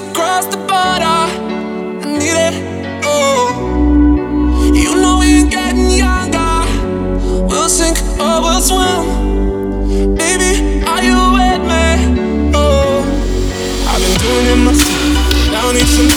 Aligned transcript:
need 0.00 0.50
the 0.50 0.56
border. 0.56 1.04
I 1.04 2.18
need 2.18 2.38
it. 2.48 2.54
Oh, 3.04 4.72
you 4.74 4.94
know 4.96 5.18
we 5.20 5.26
ain't 5.38 5.50
getting 5.50 5.90
younger. 5.90 6.64
We'll 7.48 7.68
sink 7.68 7.98
or 8.18 8.40
we'll 8.42 8.60
swim. 8.60 9.04
Baby, 10.16 10.82
are 10.86 11.02
you 11.02 11.14
with 11.36 11.62
me? 11.70 11.86
Oh, 12.54 13.04
I've 13.88 14.00
been 14.02 14.16
doing 14.18 14.46
it 14.52 14.58
myself. 14.66 15.52
Now 15.52 15.68
I 15.68 15.72
need 15.74 15.86
some. 15.86 16.10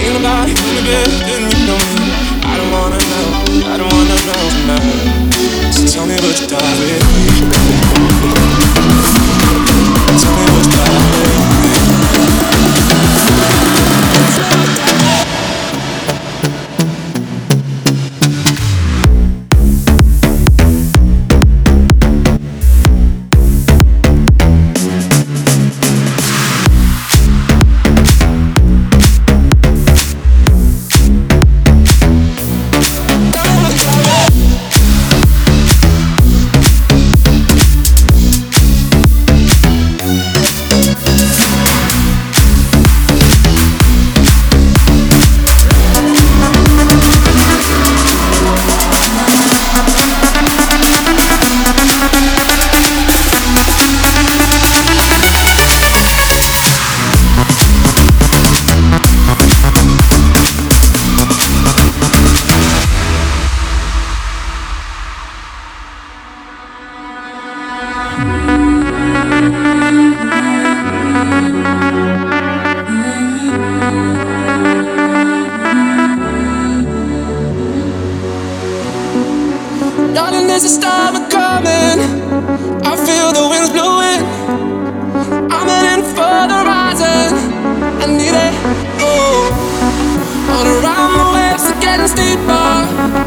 Ain't 0.00 0.12
nobody 0.14 0.52
the 0.54 0.82
bed, 0.82 1.08
then 1.26 1.42
you 1.50 1.58
know 1.68 1.78
me. 1.94 2.06
I 2.42 2.52
don't 2.58 2.72
wanna 2.72 2.98
know. 2.98 3.26
I 3.70 3.74
don't 3.78 3.92
wanna 3.94 4.16
know 4.26 4.42
tonight. 4.56 5.72
So 5.72 5.82
tell 5.86 6.06
me 6.06 6.14
what 6.14 6.40
you 6.40 6.46
done 6.48 6.78
with 6.80 7.02
me. 7.14 7.54
Darling, 80.14 80.46
there's 80.46 80.62
a 80.62 80.68
storm 80.68 81.28
coming. 81.28 81.98
I 82.86 82.94
feel 82.94 83.34
the 83.34 83.48
winds 83.50 83.70
blowing. 83.74 84.22
I'm 85.50 85.66
heading 85.66 86.06
for 86.14 86.46
the 86.46 86.54
horizon. 86.62 87.34
I 87.98 88.06
need 88.06 88.30
it. 88.30 88.54
Oh, 89.02 89.50
all 90.54 90.66
around 90.70 91.18
the 91.18 91.26
waves 91.34 91.66
are 91.66 91.80
getting 91.82 92.06
steeper, 92.06 92.70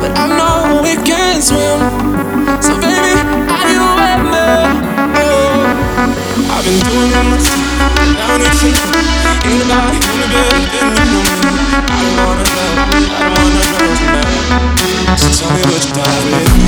but 0.00 0.16
I 0.16 0.24
know 0.32 0.80
we 0.80 0.96
can 1.04 1.42
swim. 1.42 1.84
So 2.64 2.72
baby, 2.80 3.12
I 3.44 3.60
you 3.76 3.84
with 4.00 4.22
me? 4.32 4.48
Oh, 5.20 5.68
I've 6.48 6.64
been 6.64 6.80
doing 6.80 7.12
that 7.12 7.28
much 7.28 7.44
down 7.44 8.40
in 8.40 8.80
in 9.44 9.58
the 9.58 9.66
night, 9.68 10.00
in 10.00 10.16
the 10.16 10.28
bed, 10.32 10.64
in 10.64 10.88
the 10.88 11.04
morning. 11.04 11.44
I 11.76 12.00
don't 12.00 12.16
wanna 12.24 12.44
love, 12.56 12.76
I 12.80 13.28
don't 13.28 13.36
wanna 13.36 13.68
love 13.68 14.00
now. 14.00 15.16
So 15.16 15.28
tell 15.36 15.50
me 15.54 15.62
what 15.68 15.84
you 15.84 15.92
done 15.92 16.24
with. 16.32 16.59